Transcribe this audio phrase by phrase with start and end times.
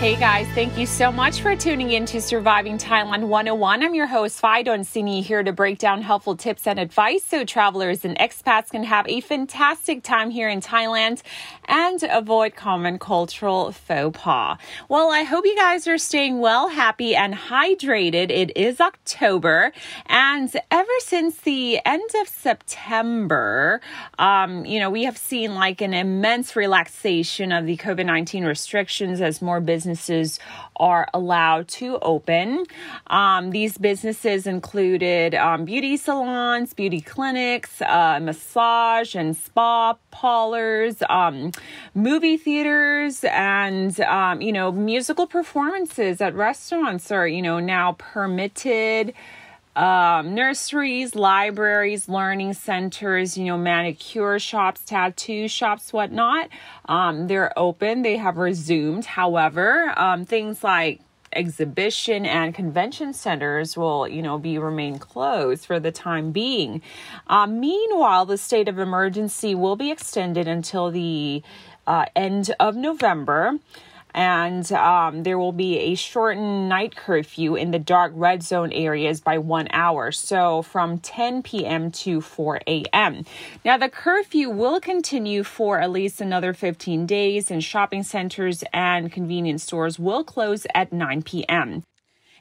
[0.00, 3.82] Hey guys, thank you so much for tuning in to Surviving Thailand 101.
[3.82, 8.02] I'm your host, Fidon Sini, here to break down helpful tips and advice so travelers
[8.02, 11.20] and expats can have a fantastic time here in Thailand
[11.66, 14.56] and avoid common cultural faux pas.
[14.88, 18.30] Well, I hope you guys are staying well, happy, and hydrated.
[18.30, 19.70] It is October,
[20.06, 23.82] and ever since the end of September,
[24.18, 29.20] um, you know, we have seen like an immense relaxation of the COVID 19 restrictions
[29.20, 30.38] as more business businesses
[30.76, 32.64] are allowed to open.
[33.08, 41.50] Um, these businesses included um, beauty salons, beauty clinics, uh, massage and spa parlors, um,
[41.94, 49.12] movie theaters, and um, you know musical performances at restaurants are you know now permitted
[49.76, 56.48] um, nurseries, libraries, learning centers, you know, manicure shops, tattoo shops, whatnot.
[56.86, 59.04] Um, they're open, they have resumed.
[59.04, 61.00] However, um, things like
[61.32, 66.82] exhibition and convention centers will you know be remain closed for the time being
[67.28, 71.40] uh, meanwhile the state of emergency will be extended until the
[71.86, 73.56] uh, end of november
[74.14, 79.20] and um, there will be a shortened night curfew in the dark red zone areas
[79.20, 81.90] by one hour, so from 10 p.m.
[81.90, 83.24] to 4 a.m.
[83.64, 89.12] Now, the curfew will continue for at least another 15 days, and shopping centers and
[89.12, 91.82] convenience stores will close at 9 p.m.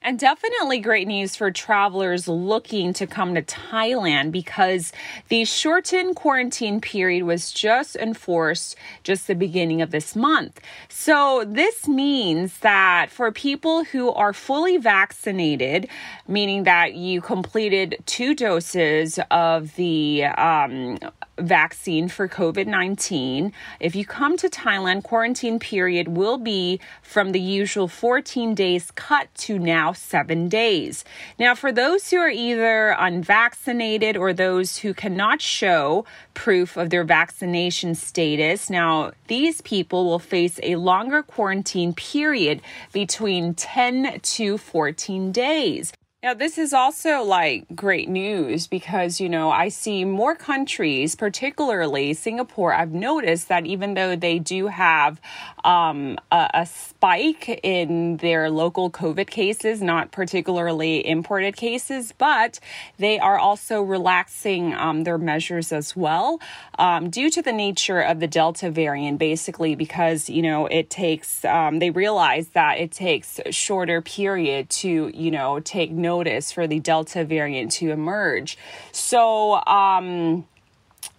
[0.01, 4.93] And definitely great news for travelers looking to come to Thailand because
[5.27, 10.61] the shortened quarantine period was just enforced just the beginning of this month.
[10.87, 15.89] So this means that for people who are fully vaccinated,
[16.27, 20.97] meaning that you completed two doses of the um,
[21.39, 23.51] vaccine for COVID 19.
[23.79, 29.33] If you come to Thailand, quarantine period will be from the usual 14 days cut
[29.35, 31.03] to now seven days.
[31.37, 37.03] Now, for those who are either unvaccinated or those who cannot show proof of their
[37.03, 42.61] vaccination status, now these people will face a longer quarantine period
[42.91, 45.93] between 10 to 14 days.
[46.21, 52.13] Now, this is also like great news because, you know, I see more countries, particularly
[52.13, 52.73] Singapore.
[52.73, 55.21] I've noticed that even though they do have
[55.63, 62.59] um, a, a, spike in their local COVID cases, not particularly imported cases, but
[62.97, 66.41] they are also relaxing um, their measures as well
[66.77, 71.45] um, due to the nature of the Delta variant, basically, because, you know, it takes,
[71.45, 76.51] um, they realize that it takes a shorter period to, you know, take no notice
[76.51, 78.57] for the Delta variant to emerge.
[78.91, 80.45] So, um,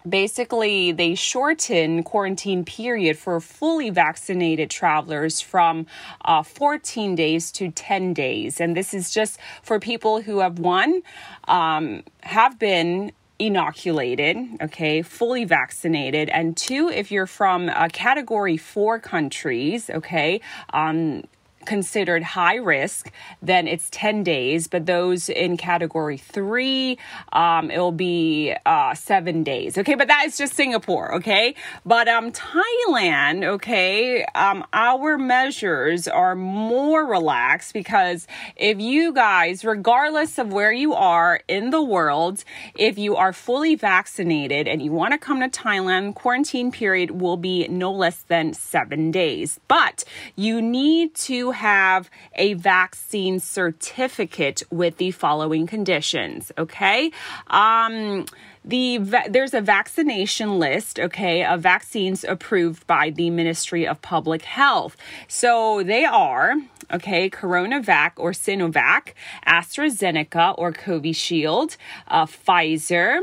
[0.08, 5.86] basically they shorten quarantine period for fully vaccinated travelers from
[6.24, 11.02] uh, 14 days to 10 days and this is just for people who have one
[11.48, 19.00] um, have been inoculated, okay, fully vaccinated, and two, if you're from uh, category four
[19.00, 20.42] countries, okay,
[20.74, 21.24] um,
[21.64, 23.10] considered high risk,
[23.42, 24.68] then it's 10 days.
[24.68, 26.98] But those in category three,
[27.32, 29.78] um, it'll be uh, seven days.
[29.78, 31.14] Okay, but that is just Singapore.
[31.16, 31.54] Okay,
[31.84, 40.38] but um, Thailand, okay, um, our measures are more relaxed because if you guys, regardless
[40.38, 42.44] of where you are in the world,
[42.74, 47.36] if you are fully vaccinated and you want to come to Thailand, quarantine period will
[47.36, 49.60] be no less than seven days.
[49.68, 50.04] But
[50.36, 57.10] you need to have a vaccine certificate with the following conditions, okay?
[57.48, 58.26] Um,
[58.64, 58.98] the
[59.28, 64.98] there's a vaccination list okay of vaccines approved by the ministry of public health
[65.28, 66.56] so they are
[66.92, 69.14] okay coronavac or sinovac
[69.46, 71.78] astrazeneca or covishield
[72.08, 73.20] uh, pfizer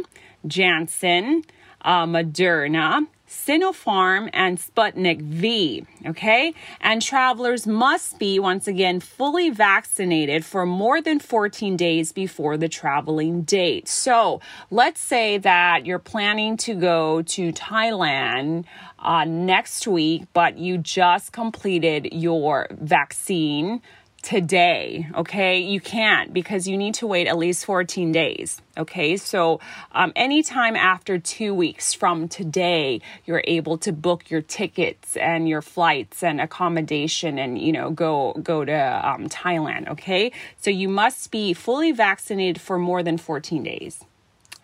[0.48, 1.44] janssen
[1.84, 5.86] uh, moderna Sinopharm and Sputnik V.
[6.06, 6.54] Okay.
[6.80, 12.70] And travelers must be, once again, fully vaccinated for more than 14 days before the
[12.70, 13.88] traveling date.
[13.88, 14.40] So
[14.72, 18.66] let's say that you're planning to go to Thailand
[19.00, 23.82] uh, next week, but you just completed your vaccine
[24.22, 25.08] today.
[25.16, 25.60] Okay.
[25.60, 28.62] You can't because you need to wait at least 14 days.
[28.78, 29.18] Okay.
[29.18, 29.60] So,
[29.92, 35.62] um, anytime after two weeks from today, you're able to book your tickets and your
[35.62, 39.88] flights and accommodation and, you know, go, go to um, Thailand.
[39.90, 40.32] Okay.
[40.58, 44.04] So you must be fully vaccinated for more than 14 days.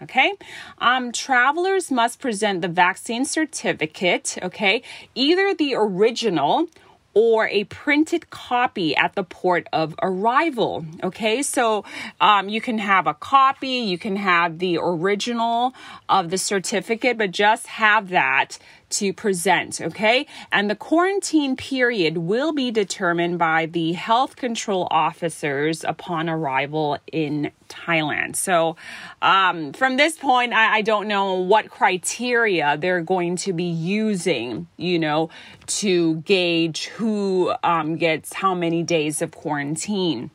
[0.02, 0.34] Okay.
[0.80, 4.38] Um, travelers must present the vaccine certificate.
[4.44, 4.82] Okay.
[5.16, 6.68] Either the original
[7.14, 10.86] or a printed copy at the port of arrival.
[11.04, 11.86] Okay, so
[12.20, 15.74] um, you can have a copy, you can have the original
[16.10, 18.58] of the certificate, but just have that
[18.94, 20.26] to present, okay?
[20.52, 27.52] And the quarantine period will be determined by the health control officers upon arrival in
[27.70, 28.36] Thailand.
[28.36, 28.76] So,
[29.22, 34.68] um, from this point, I, I don't know what criteria they're going to be using,
[34.78, 35.30] you know,
[35.66, 40.30] to gauge who um, gets how many days of quarantine.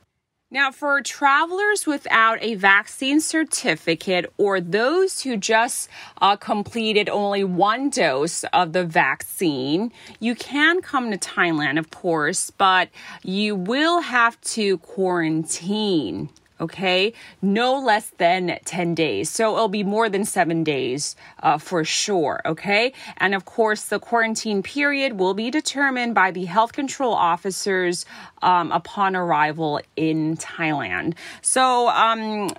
[0.50, 5.90] Now, for travelers without a vaccine certificate or those who just
[6.22, 12.50] uh, completed only one dose of the vaccine, you can come to Thailand, of course,
[12.50, 12.88] but
[13.22, 17.12] you will have to quarantine okay?
[17.42, 19.30] No less than 10 days.
[19.30, 22.92] So it'll be more than seven days uh, for sure, okay?
[23.18, 28.04] And of course, the quarantine period will be determined by the health control officers
[28.42, 31.14] um, upon arrival in Thailand.
[31.42, 32.50] So, um,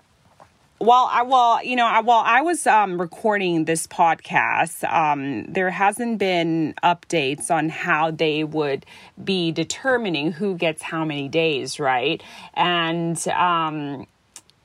[0.79, 6.17] while I well, you know, while I was um, recording this podcast, um, there hasn't
[6.17, 8.85] been updates on how they would
[9.21, 12.23] be determining who gets how many days, right?
[12.53, 14.07] And um,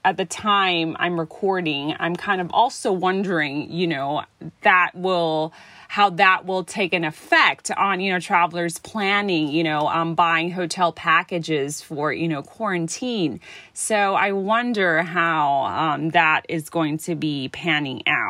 [0.05, 4.25] at the time I'm recording, I'm kind of also wondering, you know,
[4.63, 5.53] that will
[5.89, 10.51] how that will take an effect on you know travelers planning you know um, buying
[10.51, 13.39] hotel packages for you know quarantine.
[13.75, 18.24] So i wonder how um, that is going to be panning out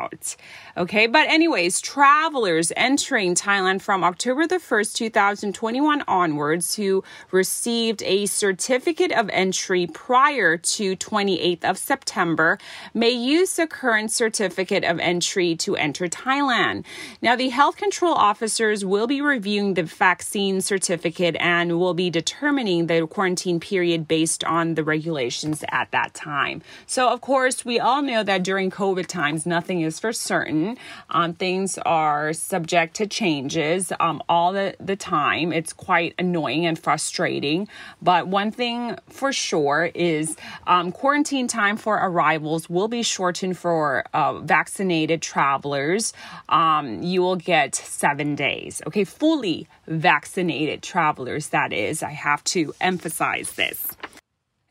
[0.77, 8.27] okay but anyways travelers entering thailand from october the 1st 2021 onwards who received a
[8.27, 12.59] certificate of entry prior to 28th of september
[12.93, 16.85] may use the current certificate of entry to enter thailand
[17.23, 22.87] now the health control officers will be reviewing the vaccine certificate and will be determining
[22.87, 26.63] the quarantine period based on the regulations at that time.
[26.87, 30.77] So, of course, we all know that during COVID times, nothing is for certain.
[31.11, 35.53] Um, things are subject to changes um, all the, the time.
[35.53, 37.69] It's quite annoying and frustrating.
[38.01, 40.37] But one thing for sure is
[40.67, 46.13] um, quarantine time for arrivals will be shortened for uh, vaccinated travelers.
[46.49, 48.83] Um, you will get seven days.
[48.87, 52.03] Okay, fully vaccinated travelers, that is.
[52.03, 53.89] I have to emphasize this.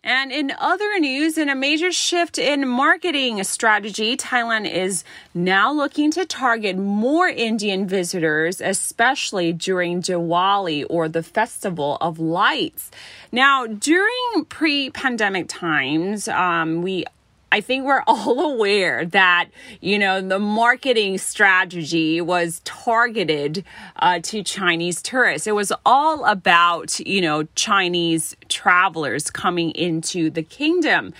[0.03, 6.11] And in other news, in a major shift in marketing strategy, Thailand is now looking
[6.11, 12.91] to target more Indian visitors, especially during Diwali or the Festival of Lights.
[13.31, 17.05] Now, during pre pandemic times, um, we
[17.53, 23.63] I think we're all aware that, you know, the marketing strategy was targeted
[23.97, 25.45] uh, to Chinese tourists.
[25.45, 31.13] It was all about, you know, Chinese travelers coming into the kingdom.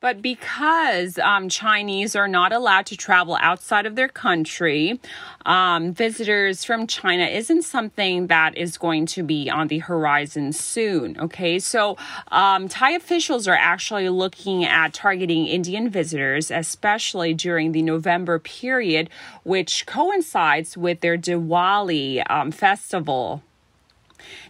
[0.00, 4.98] But because um, Chinese are not allowed to travel outside of their country,
[5.44, 11.20] um, visitors from China isn't something that is going to be on the horizon soon.
[11.20, 11.98] Okay, so
[12.28, 19.10] um, Thai officials are actually looking at targeting Indian visitors, especially during the November period,
[19.42, 23.42] which coincides with their Diwali um, festival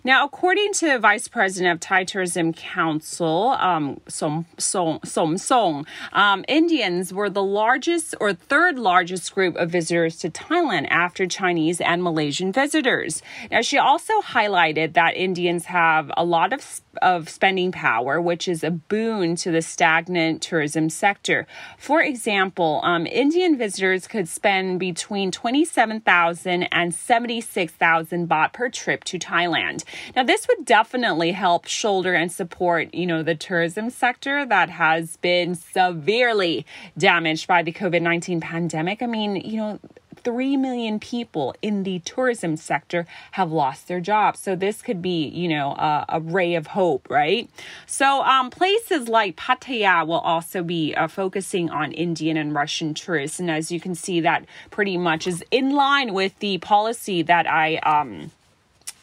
[0.03, 6.45] now, according to Vice President of Thai Tourism Council, um, Som, Som, Som Song, um,
[6.49, 12.03] Indians were the largest or third largest group of visitors to Thailand after Chinese and
[12.03, 13.23] Malaysian visitors.
[13.51, 18.65] Now, she also highlighted that Indians have a lot of, of spending power, which is
[18.65, 21.47] a boon to the stagnant tourism sector.
[21.77, 29.19] For example, um, Indian visitors could spend between 27,000 and 76,000 baht per trip to
[29.19, 29.85] Thailand.
[30.15, 35.17] Now, this would definitely help shoulder and support, you know, the tourism sector that has
[35.19, 36.67] been severely
[36.97, 39.03] damaged by the COVID 19 pandemic.
[39.03, 39.81] I mean, you know,
[40.23, 44.41] 3 million people in the tourism sector have lost their jobs.
[44.41, 47.49] So this could be, you know, a, a ray of hope, right?
[47.87, 53.41] So um, places like Pattaya will also be uh, focusing on Indian and Russian tourists.
[53.41, 57.47] And as you can see, that pretty much is in line with the policy that
[57.47, 58.31] I um,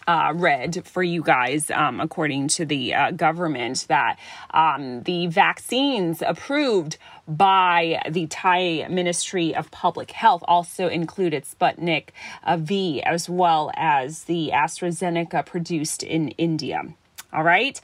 [0.07, 4.17] uh, read for you guys, um, according to the uh, government, that
[4.51, 6.97] um, the vaccines approved
[7.27, 12.09] by the Thai Ministry of Public Health also included Sputnik
[12.57, 16.83] V as well as the AstraZeneca produced in India.
[17.33, 17.79] All right.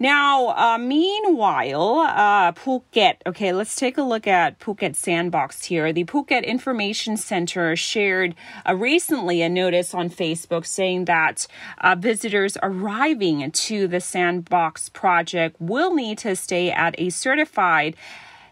[0.00, 3.16] Now, uh, meanwhile, uh, Phuket.
[3.26, 5.92] Okay, let's take a look at Phuket Sandbox here.
[5.92, 8.36] The Phuket Information Center shared
[8.68, 15.56] uh, recently a notice on Facebook saying that uh, visitors arriving to the Sandbox project
[15.58, 17.96] will need to stay at a certified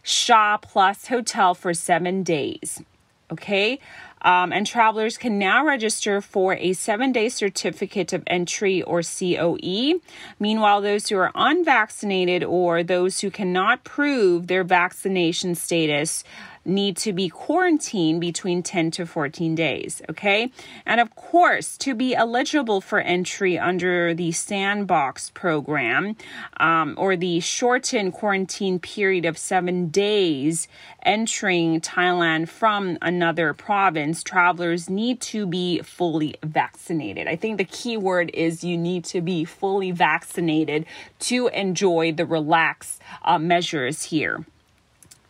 [0.03, 2.83] Sha Plus hotel for seven days.
[3.31, 3.79] Okay.
[4.23, 10.01] Um, and travelers can now register for a seven day certificate of entry or COE.
[10.41, 16.25] Meanwhile, those who are unvaccinated or those who cannot prove their vaccination status
[16.67, 20.03] need to be quarantined between 10 to 14 days.
[20.11, 20.51] Okay.
[20.85, 26.17] And of course, to be eligible for entry under the sandbox program
[26.59, 30.69] um, or the shortened quarantine period of seven days
[31.03, 37.29] entering Thailand from another province, travelers need to be fully vaccinated.
[37.29, 40.85] I think the key word is you need to be fully vaccinated
[41.21, 44.45] to enjoy the relaxed uh, measures here.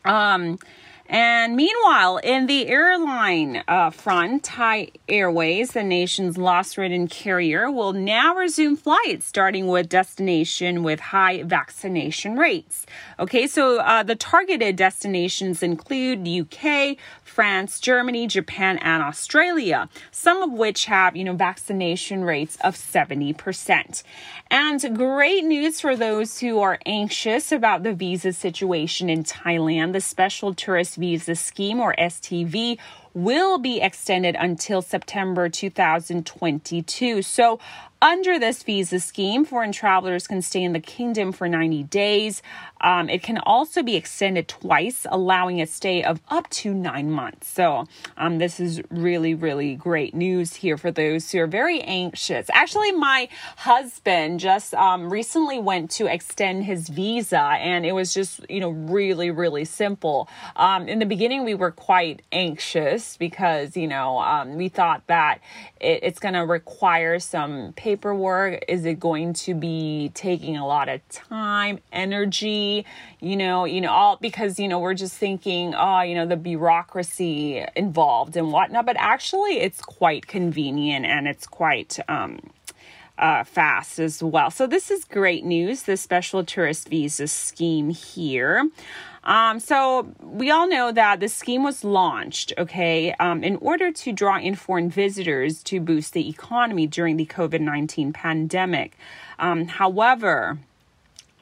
[0.05, 0.59] Um,
[1.09, 7.93] and meanwhile, in the airline uh, front, Thai Airways, the nation's loss ridden carrier, will
[7.93, 12.87] now resume flights starting with destination with high vaccination rates.
[13.19, 20.51] Okay, so uh, the targeted destinations include UK, France, Germany, Japan, and Australia, some of
[20.53, 24.03] which have, you know, vaccination rates of 70%.
[24.51, 29.93] And great news for those who are anxious about the visa situation in Thailand.
[29.93, 32.79] The Special Tourist Visa Scheme, or STV,
[33.15, 37.23] will be extended until September 2022.
[37.23, 37.59] So,
[38.07, 42.41] under this visa scheme, foreign travelers can stay in the kingdom for 90 days.
[42.81, 47.49] Um, it can also be extended twice, allowing a stay of up to nine months.
[47.49, 47.87] So,
[48.17, 52.49] um, this is really, really great news here for those who are very anxious.
[52.53, 58.49] Actually, my husband just um, recently went to extend his visa, and it was just,
[58.49, 60.29] you know, really, really simple.
[60.55, 65.41] Um, in the beginning, we were quite anxious because, you know, um, we thought that
[65.81, 67.96] it, it's going to require some paperwork?
[68.69, 72.85] Is it going to be taking a lot of time, energy?
[73.21, 76.37] You know, you know, all because you know we're just thinking, oh, you know, the
[76.37, 78.87] bureaucracy involved and whatnot.
[78.87, 82.39] But actually, it's quite convenient and it's quite um,
[83.19, 84.51] uh, fast as well.
[84.51, 85.83] So this is great news.
[85.83, 88.69] The special tourist visa scheme here.
[89.27, 94.13] Um, so we all know that the scheme was launched, okay, um, in order to
[94.13, 98.97] draw in foreign visitors to boost the economy during the COVID 19 pandemic.
[99.41, 100.59] Um, however,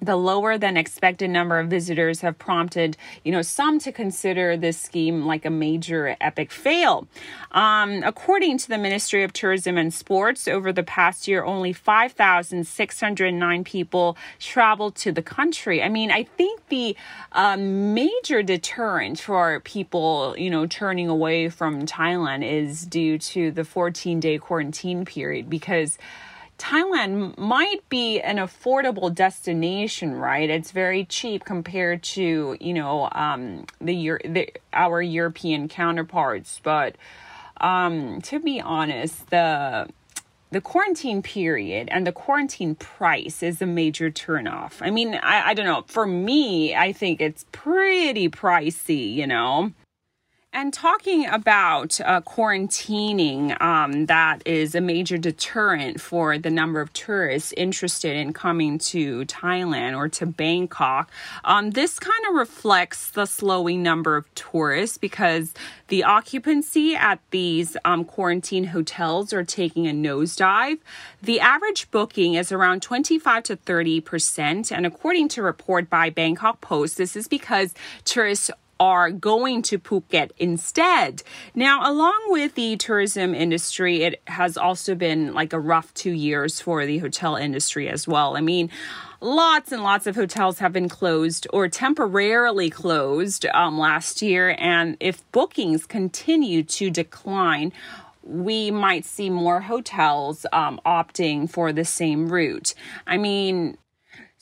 [0.02, 4.78] the lower than expected number of visitors have prompted, you know, some to consider this
[4.78, 7.06] scheme like a major epic fail.
[7.52, 13.64] Um, according to the Ministry of Tourism and Sports, over the past year, only 5,609
[13.64, 15.82] people traveled to the country.
[15.82, 16.96] I mean, I think the
[17.32, 23.64] uh, major deterrent for people, you know, turning away from Thailand is due to the
[23.64, 25.98] 14 day quarantine period because
[26.58, 30.48] Thailand might be an affordable destination, right?
[30.48, 36.96] It's very cheap compared to you know um, the, the our European counterparts, but
[37.60, 39.88] um, to be honest, the
[40.50, 44.74] the quarantine period and the quarantine price is a major turnoff.
[44.80, 45.82] I mean, I, I don't know.
[45.88, 49.72] For me, I think it's pretty pricey, you know.
[50.56, 56.92] And talking about uh, quarantining, um, that is a major deterrent for the number of
[56.92, 61.10] tourists interested in coming to Thailand or to Bangkok.
[61.42, 65.54] Um, this kind of reflects the slowing number of tourists because
[65.88, 70.78] the occupancy at these um, quarantine hotels are taking a nosedive.
[71.20, 74.70] The average booking is around 25 to 30 percent.
[74.70, 80.30] And according to report by Bangkok Post, this is because tourists are going to Phuket
[80.38, 81.22] instead.
[81.54, 86.60] Now, along with the tourism industry, it has also been like a rough two years
[86.60, 88.36] for the hotel industry as well.
[88.36, 88.70] I mean,
[89.20, 94.56] lots and lots of hotels have been closed or temporarily closed um, last year.
[94.58, 97.72] And if bookings continue to decline,
[98.22, 102.74] we might see more hotels um, opting for the same route.
[103.06, 103.76] I mean,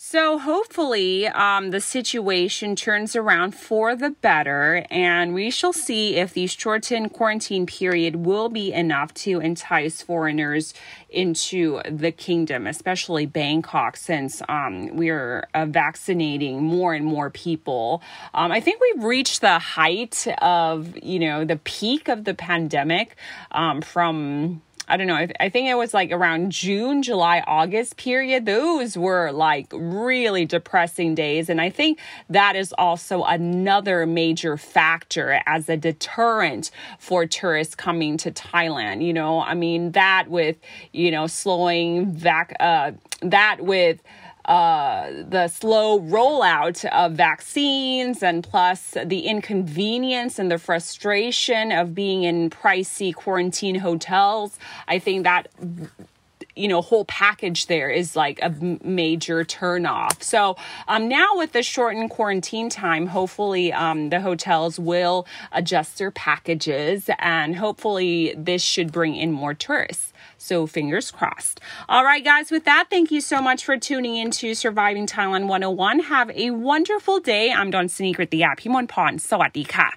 [0.05, 6.35] So hopefully, um, the situation turns around for the better, and we shall see if
[6.35, 10.75] the shortened quarantine period will be enough to entice foreigners
[11.09, 18.03] into the kingdom, especially Bangkok, since um, we're uh, vaccinating more and more people.
[18.35, 23.15] Um, I think we've reached the height of, you know, the peak of the pandemic
[23.53, 25.15] um, from I don't know.
[25.15, 28.45] I, I, think it was like around June, July, August period.
[28.45, 31.49] Those were like really depressing days.
[31.49, 38.19] And I think that is also another major factor as a deterrent for tourists coming
[38.19, 39.03] to Thailand.
[39.03, 40.57] You know, I mean, that with,
[40.93, 44.03] you know, slowing vac, uh, that with,
[44.45, 52.25] uh, the slow rollout of vaccines and plus the inconvenience and the frustration of being
[52.25, 54.59] in pricey quarantine hotels.
[54.89, 55.49] I think that
[56.57, 58.51] you know whole package there is like a
[58.85, 60.57] major turnoff so
[60.89, 67.09] um, now with the shortened quarantine time hopefully um, the hotels will adjust their packages
[67.19, 71.61] and hopefully this should bring in more tourists so fingers crossed.
[71.89, 75.47] All right, guys, with that, thank you so much for tuning in to Surviving Thailand
[75.47, 76.01] 101.
[76.01, 77.53] Have a wonderful day.
[77.53, 78.59] I'm Don Sneaker at the app.
[78.61, 79.19] Himon Pon.
[79.19, 79.93] Sawadee ka.